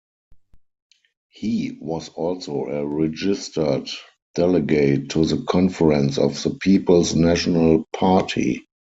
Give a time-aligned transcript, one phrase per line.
[1.29, 3.87] He was also a registered
[4.33, 8.65] delegate to the conference of the People's National Party.